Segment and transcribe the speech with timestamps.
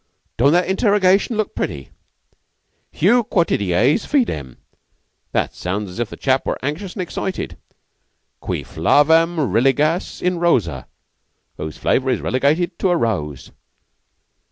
[0.35, 1.91] "Don't that interrogation look pretty?
[2.91, 4.57] Heu quoties fidem!
[5.31, 7.55] That sounds as if the chap were anxious an' excited.
[8.39, 10.87] Cui flavam religas in rosa
[11.57, 13.51] Whose flavor is relegated to a rose.